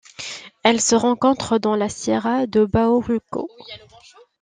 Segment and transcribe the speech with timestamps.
[0.63, 3.47] Elle se rencontre dans la Sierra de Bahoruco.